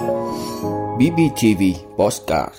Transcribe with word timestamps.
BBTV 0.00 1.62
Postcard 1.96 2.54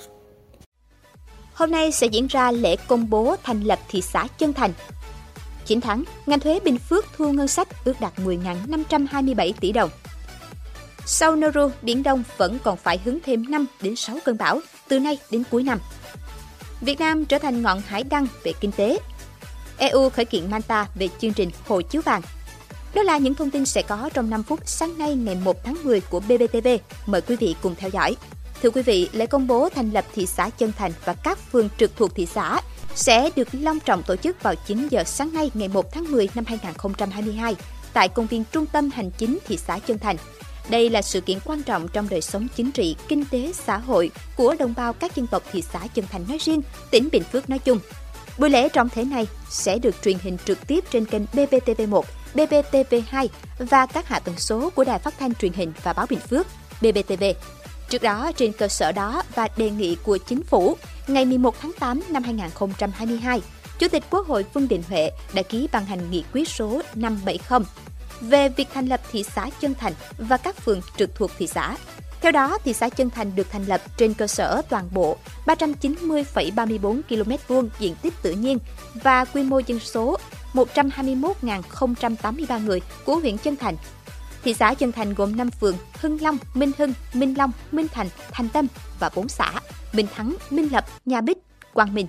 Hôm 1.53 1.71
nay 1.71 1.91
sẽ 1.91 2.07
diễn 2.07 2.27
ra 2.27 2.51
lễ 2.51 2.75
công 2.75 3.09
bố 3.09 3.35
thành 3.43 3.61
lập 3.61 3.79
thị 3.89 4.01
xã 4.01 4.27
Chân 4.37 4.53
Thành. 4.53 4.73
9 5.65 5.81
tháng, 5.81 6.03
ngành 6.25 6.39
thuế 6.39 6.59
Bình 6.59 6.77
Phước 6.77 7.05
thu 7.17 7.31
ngân 7.31 7.47
sách 7.47 7.67
ước 7.85 8.01
đạt 8.01 8.13
10.527 8.19 9.53
tỷ 9.59 9.71
đồng. 9.71 9.89
Sau 11.05 11.35
Noru, 11.35 11.69
Biển 11.81 12.03
Đông 12.03 12.23
vẫn 12.37 12.57
còn 12.63 12.77
phải 12.77 12.99
hứng 13.05 13.19
thêm 13.25 13.51
5 13.51 13.65
đến 13.81 13.95
6 13.95 14.17
cơn 14.25 14.37
bão 14.37 14.59
từ 14.87 14.99
nay 14.99 15.17
đến 15.31 15.43
cuối 15.51 15.63
năm. 15.63 15.79
Việt 16.81 16.99
Nam 16.99 17.25
trở 17.25 17.39
thành 17.39 17.61
ngọn 17.61 17.81
hải 17.81 18.03
đăng 18.03 18.27
về 18.43 18.53
kinh 18.59 18.71
tế. 18.71 18.99
EU 19.77 20.09
khởi 20.09 20.25
kiện 20.25 20.51
Manta 20.51 20.87
về 20.95 21.09
chương 21.19 21.33
trình 21.33 21.49
Hồ 21.67 21.81
chiếu 21.81 22.01
vàng. 22.01 22.21
Đó 22.95 23.03
là 23.03 23.17
những 23.17 23.35
thông 23.35 23.49
tin 23.49 23.65
sẽ 23.65 23.81
có 23.81 24.09
trong 24.13 24.29
5 24.29 24.43
phút 24.43 24.59
sáng 24.65 24.97
nay 24.97 25.15
ngày 25.15 25.35
1 25.35 25.63
tháng 25.63 25.75
10 25.83 26.01
của 26.01 26.19
BBTV. 26.19 26.67
Mời 27.05 27.21
quý 27.21 27.35
vị 27.35 27.55
cùng 27.61 27.75
theo 27.75 27.89
dõi. 27.89 28.15
Thưa 28.61 28.69
quý 28.69 28.81
vị, 28.81 29.09
lễ 29.13 29.25
công 29.25 29.47
bố 29.47 29.69
thành 29.69 29.91
lập 29.91 30.05
thị 30.15 30.25
xã 30.25 30.49
Chân 30.49 30.71
Thành 30.77 30.91
và 31.05 31.13
các 31.13 31.51
phường 31.51 31.69
trực 31.77 31.95
thuộc 31.95 32.15
thị 32.15 32.25
xã 32.25 32.61
sẽ 32.95 33.29
được 33.35 33.47
long 33.51 33.79
trọng 33.79 34.03
tổ 34.03 34.15
chức 34.15 34.43
vào 34.43 34.55
9 34.67 34.87
giờ 34.87 35.03
sáng 35.03 35.33
nay 35.33 35.51
ngày 35.53 35.67
1 35.67 35.93
tháng 35.93 36.11
10 36.11 36.29
năm 36.35 36.45
2022 36.47 37.55
tại 37.93 38.09
công 38.09 38.27
viên 38.27 38.43
trung 38.51 38.65
tâm 38.65 38.89
hành 38.93 39.11
chính 39.17 39.37
thị 39.47 39.57
xã 39.57 39.79
Chân 39.79 39.99
Thành. 39.99 40.17
Đây 40.69 40.89
là 40.89 41.01
sự 41.01 41.21
kiện 41.21 41.37
quan 41.45 41.63
trọng 41.63 41.87
trong 41.87 42.07
đời 42.09 42.21
sống 42.21 42.47
chính 42.55 42.71
trị, 42.71 42.95
kinh 43.07 43.25
tế, 43.25 43.51
xã 43.53 43.77
hội 43.77 44.11
của 44.35 44.55
đồng 44.59 44.73
bào 44.77 44.93
các 44.93 45.15
dân 45.15 45.27
tộc 45.27 45.43
thị 45.51 45.63
xã 45.73 45.87
Chân 45.87 46.05
Thành 46.11 46.25
nói 46.27 46.37
riêng, 46.41 46.61
tỉnh 46.91 47.09
Bình 47.11 47.23
Phước 47.23 47.49
nói 47.49 47.59
chung. 47.59 47.79
Buổi 48.41 48.49
lễ 48.49 48.69
trọng 48.69 48.89
thể 48.89 49.03
này 49.03 49.27
sẽ 49.49 49.79
được 49.79 49.95
truyền 50.03 50.17
hình 50.23 50.37
trực 50.45 50.67
tiếp 50.67 50.83
trên 50.91 51.05
kênh 51.05 51.21
BBTV1, 51.33 52.01
BBTV2 52.35 53.27
và 53.59 53.85
các 53.85 54.07
hạ 54.07 54.19
tần 54.19 54.35
số 54.37 54.69
của 54.69 54.83
Đài 54.83 54.99
Phát 54.99 55.13
thanh 55.19 55.35
Truyền 55.35 55.53
hình 55.53 55.73
và 55.83 55.93
Báo 55.93 56.05
Bình 56.09 56.19
Phước, 56.19 56.47
BBTV. 56.81 57.23
Trước 57.89 58.01
đó, 58.01 58.31
trên 58.35 58.51
cơ 58.51 58.67
sở 58.67 58.91
đó 58.91 59.23
và 59.35 59.47
đề 59.57 59.69
nghị 59.69 59.97
của 60.03 60.17
chính 60.17 60.43
phủ, 60.43 60.77
ngày 61.07 61.25
11 61.25 61.55
tháng 61.61 61.71
8 61.79 62.01
năm 62.09 62.23
2022, 62.23 63.41
Chủ 63.79 63.87
tịch 63.87 64.03
Quốc 64.09 64.27
hội 64.27 64.45
Vương 64.53 64.67
Đình 64.67 64.83
Huệ 64.89 65.11
đã 65.33 65.41
ký 65.41 65.67
ban 65.71 65.85
hành 65.85 66.11
nghị 66.11 66.23
quyết 66.33 66.49
số 66.49 66.81
570 66.95 67.59
về 68.21 68.49
việc 68.49 68.67
thành 68.73 68.87
lập 68.87 69.01
thị 69.11 69.23
xã 69.23 69.49
Chân 69.59 69.73
Thành 69.73 69.93
và 70.17 70.37
các 70.37 70.55
phường 70.55 70.81
trực 70.97 71.15
thuộc 71.15 71.31
thị 71.37 71.47
xã. 71.47 71.75
Theo 72.21 72.31
đó, 72.31 72.57
thị 72.63 72.73
xã 72.73 72.89
Chân 72.89 73.09
Thành 73.09 73.35
được 73.35 73.47
thành 73.51 73.65
lập 73.65 73.81
trên 73.97 74.13
cơ 74.13 74.27
sở 74.27 74.61
toàn 74.69 74.89
bộ 74.91 75.17
390,34 75.45 77.01
km 77.09 77.31
vuông 77.47 77.69
diện 77.79 77.95
tích 78.01 78.13
tự 78.21 78.31
nhiên 78.31 78.59
và 78.93 79.25
quy 79.25 79.43
mô 79.43 79.59
dân 79.59 79.79
số 79.79 80.17
121.083 80.53 82.65
người 82.65 82.81
của 83.05 83.15
huyện 83.15 83.37
Chân 83.37 83.55
Thành. 83.55 83.75
Thị 84.43 84.53
xã 84.53 84.73
Chân 84.73 84.91
Thành 84.91 85.13
gồm 85.13 85.37
5 85.37 85.51
phường 85.51 85.75
Hưng 86.01 86.21
Long, 86.21 86.37
Minh 86.53 86.71
Hưng, 86.77 86.93
Minh 87.13 87.33
Long, 87.37 87.51
Minh 87.71 87.87
Thành, 87.93 88.09
Thành 88.31 88.49
Tâm 88.49 88.67
và 88.99 89.09
4 89.15 89.27
xã 89.27 89.51
Minh 89.93 90.07
Thắng, 90.15 90.35
Minh 90.49 90.69
Lập, 90.71 90.85
Nhà 91.05 91.21
Bích, 91.21 91.37
Quang 91.73 91.93
Minh. 91.93 92.07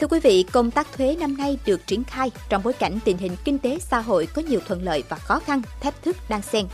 Thưa 0.00 0.06
quý 0.06 0.20
vị, 0.20 0.44
công 0.52 0.70
tác 0.70 0.92
thuế 0.92 1.16
năm 1.20 1.36
nay 1.36 1.58
được 1.66 1.86
triển 1.86 2.04
khai 2.04 2.30
trong 2.48 2.62
bối 2.62 2.72
cảnh 2.72 2.98
tình 3.04 3.18
hình 3.18 3.36
kinh 3.44 3.58
tế 3.58 3.78
xã 3.78 4.00
hội 4.00 4.26
có 4.26 4.42
nhiều 4.42 4.60
thuận 4.66 4.82
lợi 4.82 5.04
và 5.08 5.16
khó 5.16 5.38
khăn, 5.38 5.62
thách 5.80 6.02
thức 6.02 6.16
đang 6.28 6.42
xen. 6.42 6.66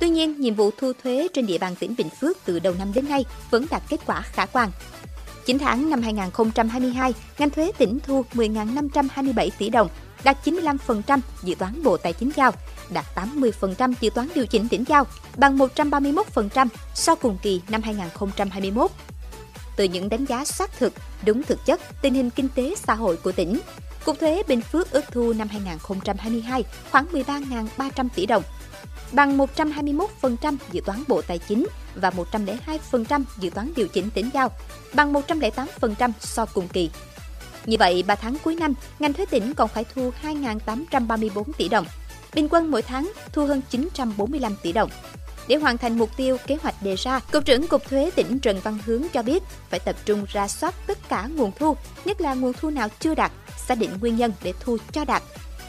Tuy 0.00 0.08
nhiên, 0.08 0.40
nhiệm 0.40 0.54
vụ 0.54 0.70
thu 0.78 0.92
thuế 1.02 1.28
trên 1.34 1.46
địa 1.46 1.58
bàn 1.58 1.74
tỉnh 1.76 1.94
Bình 1.98 2.08
Phước 2.20 2.36
từ 2.44 2.58
đầu 2.58 2.74
năm 2.78 2.92
đến 2.94 3.08
nay 3.08 3.24
vẫn 3.50 3.66
đạt 3.70 3.82
kết 3.88 4.00
quả 4.06 4.20
khả 4.20 4.46
quan. 4.46 4.70
9 5.46 5.58
tháng 5.58 5.90
năm 5.90 6.02
2022, 6.02 7.14
ngành 7.38 7.50
thuế 7.50 7.72
tỉnh 7.78 7.98
thu 8.06 8.24
10.527 8.34 9.50
tỷ 9.58 9.68
đồng, 9.68 9.88
đạt 10.24 10.36
95% 10.44 11.18
dự 11.42 11.54
toán 11.54 11.82
Bộ 11.82 11.96
Tài 11.96 12.12
chính 12.12 12.30
giao, 12.36 12.52
đạt 12.90 13.04
80% 13.14 13.94
dự 14.00 14.10
toán 14.10 14.28
điều 14.34 14.46
chỉnh 14.46 14.68
tỉnh 14.68 14.84
giao, 14.88 15.06
bằng 15.36 15.58
131% 15.58 16.68
so 16.94 17.14
cùng 17.14 17.38
kỳ 17.42 17.60
năm 17.68 17.82
2021 17.82 18.90
từ 19.76 19.84
những 19.84 20.08
đánh 20.08 20.24
giá 20.24 20.44
xác 20.44 20.78
thực, 20.78 20.92
đúng 21.24 21.42
thực 21.42 21.66
chất 21.66 21.80
tình 22.02 22.14
hình 22.14 22.30
kinh 22.30 22.48
tế 22.54 22.74
xã 22.76 22.94
hội 22.94 23.16
của 23.16 23.32
tỉnh. 23.32 23.60
Cục 24.04 24.20
thuế 24.20 24.42
Bình 24.48 24.60
Phước 24.60 24.90
ước 24.90 25.04
thu 25.10 25.32
năm 25.32 25.48
2022 25.48 26.64
khoảng 26.90 27.06
13.300 27.12 28.08
tỷ 28.14 28.26
đồng, 28.26 28.42
bằng 29.12 29.38
121% 29.38 30.56
dự 30.72 30.80
toán 30.80 31.02
Bộ 31.08 31.22
Tài 31.22 31.38
chính 31.38 31.66
và 31.94 32.10
102% 32.10 33.22
dự 33.38 33.50
toán 33.50 33.72
điều 33.76 33.88
chỉnh 33.88 34.10
tỉnh 34.14 34.30
giao, 34.34 34.50
bằng 34.94 35.12
108% 35.12 36.10
so 36.20 36.46
cùng 36.46 36.68
kỳ. 36.68 36.90
Như 37.66 37.76
vậy, 37.78 38.04
3 38.06 38.14
tháng 38.14 38.36
cuối 38.44 38.56
năm, 38.56 38.74
ngành 38.98 39.12
thuế 39.12 39.26
tỉnh 39.26 39.54
còn 39.54 39.68
phải 39.68 39.84
thu 39.94 40.10
2.834 40.22 41.42
tỷ 41.58 41.68
đồng. 41.68 41.86
Bình 42.34 42.48
quân 42.50 42.70
mỗi 42.70 42.82
tháng 42.82 43.12
thu 43.32 43.46
hơn 43.46 43.60
945 43.70 44.56
tỷ 44.62 44.72
đồng. 44.72 44.90
Để 45.48 45.56
hoàn 45.56 45.78
thành 45.78 45.98
mục 45.98 46.10
tiêu 46.16 46.36
kế 46.46 46.56
hoạch 46.62 46.82
đề 46.82 46.96
ra, 46.96 47.20
Cục 47.32 47.44
trưởng 47.44 47.66
Cục 47.66 47.88
Thuế 47.88 48.10
tỉnh 48.14 48.38
Trần 48.38 48.60
Văn 48.60 48.78
Hướng 48.86 49.02
cho 49.12 49.22
biết 49.22 49.42
phải 49.70 49.80
tập 49.80 49.96
trung 50.04 50.26
ra 50.28 50.48
soát 50.48 50.74
tất 50.86 51.08
cả 51.08 51.28
nguồn 51.36 51.52
thu, 51.58 51.76
nhất 52.04 52.20
là 52.20 52.34
nguồn 52.34 52.52
thu 52.52 52.70
nào 52.70 52.88
chưa 53.00 53.14
đạt, 53.14 53.32
xác 53.66 53.78
định 53.78 53.90
nguyên 54.00 54.16
nhân 54.16 54.32
để 54.42 54.52
thu 54.60 54.76
cho 54.92 55.04
đạt. 55.04 55.22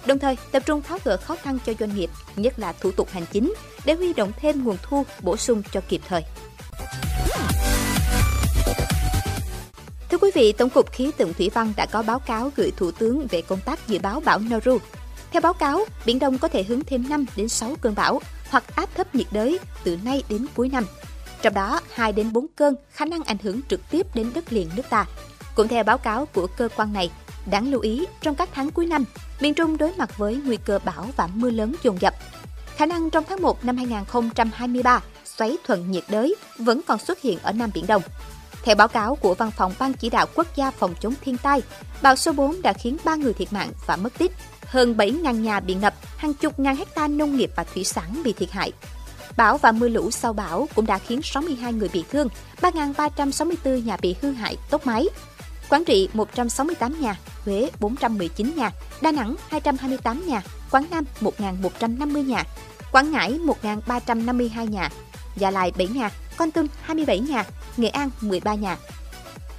Đồng 0.05 0.19
thời, 0.19 0.37
tập 0.51 0.63
trung 0.65 0.81
tháo 0.81 0.97
gỡ 1.03 1.17
khó 1.17 1.35
khăn 1.35 1.57
cho 1.65 1.73
doanh 1.79 1.95
nghiệp, 1.95 2.09
nhất 2.35 2.59
là 2.59 2.73
thủ 2.73 2.91
tục 2.91 3.09
hành 3.11 3.25
chính, 3.31 3.53
để 3.85 3.93
huy 3.93 4.13
động 4.13 4.31
thêm 4.41 4.63
nguồn 4.63 4.77
thu 4.83 5.03
bổ 5.21 5.37
sung 5.37 5.61
cho 5.71 5.81
kịp 5.89 6.01
thời. 6.07 6.23
Thưa 10.09 10.17
quý 10.17 10.31
vị, 10.35 10.51
Tổng 10.51 10.69
cục 10.69 10.91
Khí 10.91 11.11
tượng 11.17 11.33
Thủy 11.33 11.49
văn 11.53 11.73
đã 11.77 11.85
có 11.85 12.01
báo 12.01 12.19
cáo 12.19 12.51
gửi 12.55 12.71
Thủ 12.77 12.91
tướng 12.91 13.27
về 13.27 13.41
công 13.41 13.59
tác 13.59 13.87
dự 13.87 13.99
báo 13.99 14.21
bão 14.25 14.39
Noru. 14.39 14.77
Theo 15.31 15.41
báo 15.41 15.53
cáo, 15.53 15.85
Biển 16.05 16.19
Đông 16.19 16.37
có 16.37 16.47
thể 16.47 16.63
hứng 16.63 16.83
thêm 16.83 17.09
5 17.09 17.25
đến 17.35 17.49
6 17.49 17.75
cơn 17.81 17.95
bão, 17.95 18.21
hoặc 18.49 18.75
áp 18.75 18.95
thấp 18.95 19.15
nhiệt 19.15 19.27
đới 19.31 19.59
từ 19.83 19.97
nay 20.03 20.23
đến 20.29 20.45
cuối 20.55 20.69
năm. 20.69 20.85
Trong 21.41 21.53
đó, 21.53 21.81
2 21.93 22.11
đến 22.11 22.33
4 22.33 22.47
cơn 22.55 22.75
khả 22.91 23.05
năng 23.05 23.23
ảnh 23.23 23.37
hưởng 23.43 23.61
trực 23.69 23.89
tiếp 23.89 24.07
đến 24.15 24.31
đất 24.35 24.53
liền 24.53 24.69
nước 24.75 24.83
ta. 24.89 25.05
Cũng 25.55 25.67
theo 25.67 25.83
báo 25.83 25.97
cáo 25.97 26.25
của 26.25 26.47
cơ 26.57 26.69
quan 26.75 26.93
này, 26.93 27.11
đáng 27.45 27.71
lưu 27.71 27.81
ý 27.81 28.05
trong 28.21 28.35
các 28.35 28.49
tháng 28.53 28.71
cuối 28.71 28.85
năm, 28.85 29.05
miền 29.39 29.53
Trung 29.53 29.77
đối 29.77 29.93
mặt 29.97 30.17
với 30.17 30.41
nguy 30.45 30.57
cơ 30.57 30.79
bão 30.85 31.09
và 31.15 31.29
mưa 31.33 31.49
lớn 31.49 31.75
dồn 31.83 32.01
dập. 32.01 32.13
Khả 32.75 32.85
năng 32.85 33.09
trong 33.09 33.23
tháng 33.29 33.41
1 33.41 33.65
năm 33.65 33.77
2023, 33.77 35.01
xoáy 35.25 35.57
thuận 35.63 35.91
nhiệt 35.91 36.03
đới 36.09 36.35
vẫn 36.57 36.81
còn 36.87 36.99
xuất 36.99 37.21
hiện 37.21 37.39
ở 37.43 37.51
Nam 37.51 37.69
Biển 37.73 37.87
Đông. 37.87 38.01
Theo 38.65 38.75
báo 38.75 38.87
cáo 38.87 39.15
của 39.15 39.33
Văn 39.33 39.51
phòng 39.51 39.73
Ban 39.79 39.93
Chỉ 39.93 40.09
đạo 40.09 40.25
Quốc 40.35 40.47
gia 40.55 40.71
phòng 40.71 40.93
chống 40.99 41.13
thiên 41.21 41.37
tai, 41.37 41.61
bão 42.01 42.15
số 42.15 42.31
4 42.33 42.61
đã 42.61 42.73
khiến 42.73 42.97
3 43.03 43.15
người 43.15 43.33
thiệt 43.33 43.53
mạng 43.53 43.71
và 43.85 43.95
mất 43.95 44.17
tích, 44.17 44.31
hơn 44.65 44.93
7.000 44.97 45.31
nhà 45.31 45.59
bị 45.59 45.73
ngập, 45.73 45.93
hàng 46.17 46.33
chục 46.33 46.59
ngàn 46.59 46.75
hecta 46.75 47.07
nông 47.07 47.37
nghiệp 47.37 47.51
và 47.55 47.63
thủy 47.63 47.83
sản 47.83 48.21
bị 48.23 48.33
thiệt 48.33 48.51
hại. 48.51 48.71
Bão 49.37 49.57
và 49.57 49.71
mưa 49.71 49.89
lũ 49.89 50.11
sau 50.11 50.33
bão 50.33 50.67
cũng 50.75 50.85
đã 50.85 50.97
khiến 50.97 51.21
62 51.23 51.73
người 51.73 51.89
bị 51.93 52.03
thương, 52.11 52.27
3.364 52.61 53.83
nhà 53.83 53.97
bị 54.01 54.15
hư 54.21 54.31
hại, 54.31 54.57
tốc 54.69 54.87
mái. 54.87 55.07
Quảng 55.69 55.85
Trị 55.85 56.09
168 56.13 57.01
nhà, 57.01 57.19
Huế 57.45 57.69
419 57.79 58.55
nhà, 58.55 58.71
Đà 59.01 59.11
Nẵng 59.11 59.35
228 59.49 60.27
nhà, 60.27 60.41
Quảng 60.71 60.85
Nam 60.91 61.05
1.150 61.21 62.25
nhà, 62.25 62.43
Quảng 62.91 63.11
Ngãi 63.11 63.39
1.352 63.61 64.69
nhà, 64.69 64.89
Gia 65.35 65.51
Lai 65.51 65.71
7 65.77 65.87
nhà, 65.87 66.09
con 66.37 66.51
Tum 66.51 66.67
27 66.81 67.19
nhà, 67.19 67.45
Nghệ 67.77 67.87
An 67.87 68.09
13 68.21 68.53
nhà. 68.53 68.77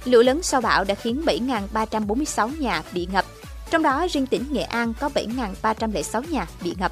Lũ 0.05 0.19
lớn 0.19 0.43
sau 0.43 0.61
bão 0.61 0.83
đã 0.83 0.95
khiến 0.95 1.21
7.346 1.25 2.59
nhà 2.59 2.83
bị 2.93 3.07
ngập, 3.11 3.25
trong 3.69 3.83
đó 3.83 4.07
riêng 4.11 4.27
tỉnh 4.27 4.43
Nghệ 4.51 4.61
An 4.61 4.93
có 4.99 5.09
7.306 5.15 6.23
nhà 6.29 6.47
bị 6.63 6.75
ngập. 6.79 6.91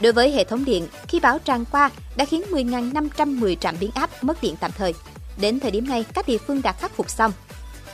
Đối 0.00 0.12
với 0.12 0.30
hệ 0.30 0.44
thống 0.44 0.64
điện, 0.64 0.88
khi 1.08 1.20
bão 1.20 1.38
tràn 1.38 1.64
qua 1.64 1.90
đã 2.16 2.24
khiến 2.24 2.42
10.510 2.50 3.54
trạm 3.54 3.76
biến 3.80 3.90
áp 3.94 4.24
mất 4.24 4.42
điện 4.42 4.54
tạm 4.60 4.70
thời. 4.72 4.94
Đến 5.40 5.60
thời 5.60 5.70
điểm 5.70 5.88
này, 5.88 6.04
các 6.14 6.28
địa 6.28 6.38
phương 6.38 6.62
đã 6.62 6.72
khắc 6.72 6.96
phục 6.96 7.10
xong. 7.10 7.32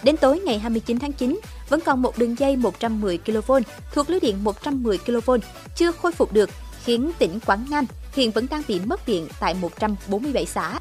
Đến 0.03 0.17
tối 0.17 0.41
ngày 0.41 0.59
29 0.59 0.99
tháng 0.99 1.13
9, 1.13 1.41
vẫn 1.69 1.81
còn 1.81 2.03
một 2.03 2.19
đường 2.19 2.39
dây 2.39 2.57
110 2.57 3.19
kV 3.19 3.53
thuộc 3.93 4.11
lưới 4.11 4.21
điện 4.21 4.45
110 4.45 4.99
kV 4.99 5.31
chưa 5.77 5.93
khôi 5.93 6.13
phục 6.13 6.33
được, 6.33 6.51
khiến 6.85 7.11
tỉnh 7.19 7.41
Quảng 7.47 7.67
Nam 7.71 7.87
hiện 8.13 8.31
vẫn 8.31 8.47
đang 8.51 8.63
bị 8.69 8.81
mất 8.81 9.09
điện 9.09 9.29
tại 9.41 9.55
147 9.55 10.47
xã. 10.47 10.79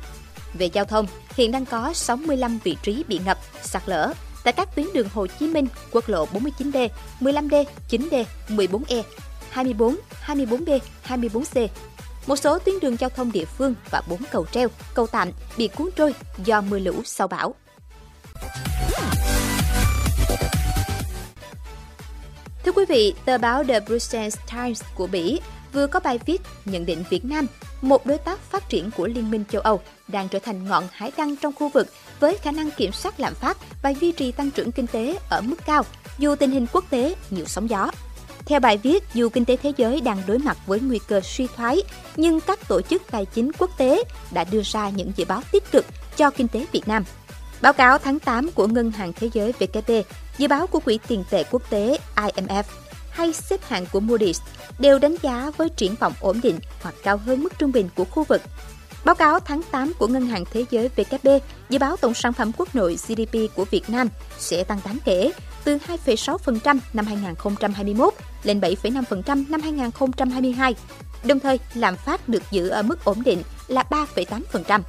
Về 0.57 0.65
giao 0.65 0.85
thông, 0.85 1.07
hiện 1.35 1.51
đang 1.51 1.65
có 1.65 1.93
65 1.93 2.59
vị 2.63 2.77
trí 2.81 3.03
bị 3.07 3.19
ngập, 3.25 3.37
sạt 3.63 3.83
lở, 3.85 4.13
tại 4.43 4.53
các 4.53 4.75
tuyến 4.75 4.85
đường 4.93 5.07
Hồ 5.13 5.27
Chí 5.27 5.47
Minh, 5.47 5.67
quốc 5.91 6.09
lộ 6.09 6.25
49D, 6.25 6.89
15D, 7.19 7.65
9D, 7.89 8.23
14E, 8.49 9.03
24, 9.49 9.95
24B, 10.25 10.79
24C. 11.07 11.67
Một 12.27 12.35
số 12.35 12.59
tuyến 12.59 12.75
đường 12.81 12.95
giao 12.99 13.09
thông 13.09 13.31
địa 13.31 13.45
phương 13.45 13.75
và 13.91 14.01
bốn 14.09 14.19
cầu 14.31 14.45
treo, 14.51 14.67
cầu 14.93 15.07
tạm 15.07 15.29
bị 15.57 15.67
cuốn 15.67 15.89
trôi 15.95 16.13
do 16.45 16.61
mưa 16.61 16.79
lũ 16.79 16.93
sau 17.05 17.27
bão. 17.27 17.53
Thưa 22.67 22.73
quý 22.73 22.85
vị, 22.85 23.13
tờ 23.25 23.37
báo 23.37 23.63
The 23.63 23.79
Brussels 23.79 24.37
Times 24.51 24.81
của 24.95 25.07
Bỉ 25.07 25.39
vừa 25.73 25.87
có 25.87 25.99
bài 25.99 26.19
viết 26.25 26.41
nhận 26.65 26.85
định 26.85 27.03
Việt 27.09 27.25
Nam, 27.25 27.47
một 27.81 28.05
đối 28.05 28.17
tác 28.17 28.39
phát 28.39 28.69
triển 28.69 28.91
của 28.97 29.07
Liên 29.07 29.31
minh 29.31 29.43
châu 29.51 29.61
Âu, 29.61 29.81
đang 30.07 30.27
trở 30.27 30.39
thành 30.39 30.67
ngọn 30.67 30.87
hải 30.91 31.11
đăng 31.17 31.35
trong 31.35 31.53
khu 31.53 31.69
vực 31.69 31.87
với 32.19 32.37
khả 32.37 32.51
năng 32.51 32.71
kiểm 32.71 32.91
soát 32.91 33.19
lạm 33.19 33.33
phát 33.33 33.57
và 33.81 33.93
duy 33.93 34.11
trì 34.11 34.31
tăng 34.31 34.51
trưởng 34.51 34.71
kinh 34.71 34.87
tế 34.87 35.17
ở 35.29 35.41
mức 35.41 35.55
cao 35.65 35.83
dù 36.17 36.35
tình 36.35 36.51
hình 36.51 36.67
quốc 36.73 36.85
tế 36.89 37.15
nhiều 37.29 37.45
sóng 37.45 37.69
gió. 37.69 37.91
Theo 38.45 38.59
bài 38.59 38.77
viết, 38.77 39.03
dù 39.13 39.29
kinh 39.29 39.45
tế 39.45 39.57
thế 39.57 39.73
giới 39.77 40.01
đang 40.01 40.21
đối 40.27 40.37
mặt 40.37 40.57
với 40.65 40.79
nguy 40.79 40.99
cơ 41.07 41.21
suy 41.21 41.47
thoái, 41.55 41.81
nhưng 42.15 42.39
các 42.41 42.67
tổ 42.67 42.81
chức 42.81 43.01
tài 43.11 43.25
chính 43.25 43.51
quốc 43.57 43.71
tế 43.77 44.03
đã 44.31 44.43
đưa 44.43 44.61
ra 44.65 44.89
những 44.89 45.11
dự 45.15 45.25
báo 45.25 45.41
tích 45.51 45.71
cực 45.71 45.85
cho 46.17 46.29
kinh 46.29 46.47
tế 46.47 46.65
Việt 46.71 46.87
Nam. 46.87 47.03
Báo 47.61 47.73
cáo 47.73 47.97
tháng 47.97 48.19
8 48.19 48.51
của 48.51 48.67
Ngân 48.67 48.91
hàng 48.91 49.13
Thế 49.13 49.29
giới 49.33 49.53
(WB), 49.59 50.03
dự 50.37 50.47
báo 50.47 50.67
của 50.67 50.79
Quỹ 50.79 50.99
tiền 51.07 51.23
tệ 51.29 51.43
quốc 51.51 51.69
tế 51.69 51.97
IMF 52.15 52.63
hay 53.09 53.33
xếp 53.33 53.59
hạng 53.67 53.85
của 53.91 53.99
Moody's 53.99 54.39
đều 54.79 54.99
đánh 54.99 55.15
giá 55.21 55.51
với 55.57 55.69
triển 55.69 55.95
vọng 55.99 56.13
ổn 56.19 56.39
định 56.43 56.59
hoặc 56.81 56.95
cao 57.03 57.17
hơn 57.17 57.43
mức 57.43 57.59
trung 57.59 57.71
bình 57.71 57.89
của 57.95 58.05
khu 58.05 58.23
vực. 58.23 58.41
Báo 59.05 59.15
cáo 59.15 59.39
tháng 59.39 59.61
8 59.71 59.93
của 59.99 60.07
Ngân 60.07 60.25
hàng 60.27 60.43
Thế 60.51 60.65
giới 60.69 60.89
(WB) 60.95 61.39
dự 61.69 61.79
báo 61.79 61.97
tổng 61.97 62.13
sản 62.13 62.33
phẩm 62.33 62.51
quốc 62.57 62.75
nội 62.75 62.97
GDP 63.07 63.55
của 63.55 63.65
Việt 63.65 63.89
Nam 63.89 64.07
sẽ 64.37 64.63
tăng 64.63 64.79
đáng 64.85 64.97
kể 65.05 65.31
từ 65.63 65.77
2,6% 66.05 66.79
năm 66.93 67.05
2021 67.05 68.13
lên 68.43 68.59
7,5% 68.59 69.43
năm 69.49 69.61
2022. 69.61 70.75
Đồng 71.23 71.39
thời, 71.39 71.59
lạm 71.73 71.95
phát 71.95 72.29
được 72.29 72.43
giữ 72.51 72.69
ở 72.69 72.81
mức 72.81 73.03
ổn 73.03 73.23
định 73.23 73.43
là 73.67 73.83
3,8%. 73.89 74.81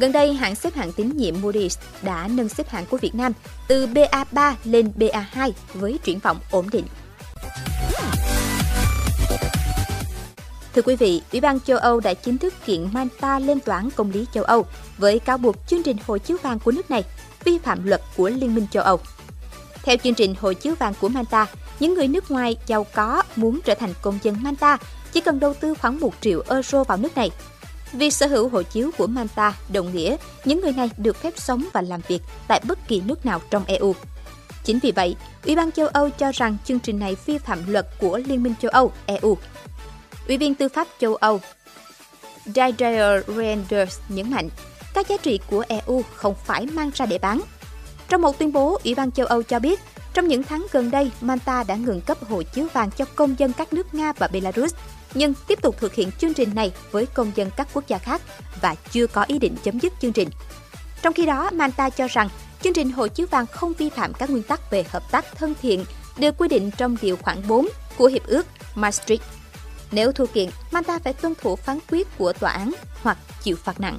Gần 0.00 0.12
đây, 0.12 0.34
hãng 0.34 0.54
xếp 0.54 0.74
hạng 0.74 0.92
tín 0.92 1.16
nhiệm 1.16 1.42
Moody's 1.42 1.78
đã 2.02 2.28
nâng 2.28 2.48
xếp 2.48 2.68
hạng 2.68 2.86
của 2.86 2.96
Việt 2.96 3.14
Nam 3.14 3.32
từ 3.68 3.86
BA3 3.86 4.54
lên 4.64 4.92
BA2 4.98 5.52
với 5.74 5.98
triển 6.04 6.18
vọng 6.18 6.38
ổn 6.50 6.66
định. 6.72 6.84
Thưa 10.74 10.82
quý 10.82 10.96
vị, 10.96 11.22
Ủy 11.32 11.40
ban 11.40 11.60
châu 11.60 11.78
Âu 11.78 12.00
đã 12.00 12.14
chính 12.14 12.38
thức 12.38 12.54
kiện 12.66 12.88
Malta 12.92 13.38
lên 13.38 13.60
tòa 13.60 13.76
án 13.76 13.90
công 13.96 14.10
lý 14.10 14.26
châu 14.34 14.44
Âu 14.44 14.66
với 14.98 15.18
cáo 15.18 15.38
buộc 15.38 15.56
chương 15.66 15.82
trình 15.82 15.96
hộ 16.06 16.18
chiếu 16.18 16.36
vàng 16.42 16.58
của 16.58 16.70
nước 16.70 16.90
này 16.90 17.04
vi 17.44 17.58
phạm 17.58 17.86
luật 17.86 18.02
của 18.16 18.28
Liên 18.28 18.54
minh 18.54 18.66
châu 18.70 18.82
Âu. 18.82 19.00
Theo 19.82 19.96
chương 19.96 20.14
trình 20.14 20.34
hộ 20.40 20.52
chiếu 20.52 20.74
vàng 20.78 20.94
của 21.00 21.08
Malta, 21.08 21.46
những 21.80 21.94
người 21.94 22.08
nước 22.08 22.30
ngoài 22.30 22.56
giàu 22.66 22.86
có 22.94 23.22
muốn 23.36 23.60
trở 23.64 23.74
thành 23.74 23.94
công 24.02 24.18
dân 24.22 24.36
Malta 24.42 24.78
chỉ 25.12 25.20
cần 25.20 25.40
đầu 25.40 25.54
tư 25.54 25.74
khoảng 25.74 26.00
1 26.00 26.14
triệu 26.20 26.42
euro 26.48 26.84
vào 26.84 26.98
nước 26.98 27.16
này. 27.16 27.30
Việc 27.92 28.10
sở 28.10 28.26
hữu 28.26 28.48
hộ 28.48 28.62
chiếu 28.62 28.90
của 28.98 29.06
Malta 29.06 29.54
đồng 29.72 29.96
nghĩa 29.96 30.16
những 30.44 30.60
người 30.60 30.72
này 30.72 30.90
được 30.98 31.16
phép 31.16 31.34
sống 31.36 31.64
và 31.72 31.82
làm 31.82 32.00
việc 32.08 32.22
tại 32.48 32.60
bất 32.68 32.88
kỳ 32.88 33.00
nước 33.00 33.26
nào 33.26 33.40
trong 33.50 33.64
EU. 33.64 33.94
Chính 34.64 34.78
vì 34.78 34.92
vậy, 34.92 35.16
Ủy 35.44 35.56
ban 35.56 35.72
châu 35.72 35.86
Âu 35.86 36.10
cho 36.10 36.32
rằng 36.32 36.56
chương 36.64 36.78
trình 36.78 36.98
này 36.98 37.16
vi 37.26 37.38
phạm 37.38 37.58
luật 37.72 37.86
của 38.00 38.20
Liên 38.26 38.42
minh 38.42 38.54
châu 38.60 38.70
Âu 38.70 38.92
EU. 39.06 39.38
Ủy 40.28 40.38
viên 40.38 40.54
tư 40.54 40.68
pháp 40.68 40.88
châu 41.00 41.14
Âu 41.14 41.40
Didier 42.44 43.24
Reinders 43.36 43.98
nhấn 44.08 44.30
mạnh, 44.30 44.48
các 44.94 45.08
giá 45.08 45.16
trị 45.16 45.40
của 45.50 45.64
EU 45.68 46.02
không 46.14 46.34
phải 46.44 46.66
mang 46.66 46.90
ra 46.94 47.06
để 47.06 47.18
bán. 47.18 47.40
Trong 48.08 48.22
một 48.22 48.38
tuyên 48.38 48.52
bố, 48.52 48.78
Ủy 48.84 48.94
ban 48.94 49.10
châu 49.10 49.26
Âu 49.26 49.42
cho 49.42 49.58
biết, 49.58 49.80
trong 50.14 50.28
những 50.28 50.42
tháng 50.42 50.66
gần 50.72 50.90
đây, 50.90 51.10
Malta 51.20 51.64
đã 51.64 51.74
ngừng 51.74 52.00
cấp 52.00 52.18
hộ 52.28 52.42
chiếu 52.42 52.66
vàng 52.72 52.90
cho 52.90 53.04
công 53.04 53.38
dân 53.38 53.52
các 53.52 53.72
nước 53.72 53.94
Nga 53.94 54.12
và 54.12 54.28
Belarus, 54.28 54.74
nhưng 55.18 55.34
tiếp 55.46 55.62
tục 55.62 55.76
thực 55.78 55.94
hiện 55.94 56.10
chương 56.18 56.34
trình 56.34 56.54
này 56.54 56.72
với 56.90 57.06
công 57.06 57.32
dân 57.34 57.50
các 57.56 57.68
quốc 57.72 57.84
gia 57.88 57.98
khác 57.98 58.22
và 58.60 58.74
chưa 58.92 59.06
có 59.06 59.22
ý 59.22 59.38
định 59.38 59.56
chấm 59.62 59.78
dứt 59.78 59.92
chương 60.00 60.12
trình. 60.12 60.28
Trong 61.02 61.14
khi 61.14 61.26
đó, 61.26 61.50
Malta 61.52 61.90
cho 61.90 62.06
rằng 62.06 62.28
chương 62.62 62.72
trình 62.72 62.90
hộ 62.90 63.08
chiếu 63.08 63.26
vàng 63.30 63.46
không 63.46 63.72
vi 63.72 63.88
phạm 63.88 64.12
các 64.14 64.30
nguyên 64.30 64.42
tắc 64.42 64.70
về 64.70 64.84
hợp 64.88 65.10
tác 65.10 65.24
thân 65.36 65.54
thiện 65.62 65.84
được 66.18 66.34
quy 66.38 66.48
định 66.48 66.70
trong 66.76 66.96
điều 67.02 67.16
khoản 67.16 67.48
4 67.48 67.68
của 67.96 68.06
Hiệp 68.06 68.26
ước 68.26 68.46
Maastricht. 68.74 69.22
Nếu 69.92 70.12
thua 70.12 70.26
kiện, 70.26 70.50
Malta 70.72 70.98
phải 70.98 71.12
tuân 71.12 71.34
thủ 71.40 71.56
phán 71.56 71.78
quyết 71.90 72.08
của 72.18 72.32
tòa 72.32 72.50
án 72.50 72.72
hoặc 73.02 73.18
chịu 73.42 73.56
phạt 73.64 73.80
nặng. 73.80 73.98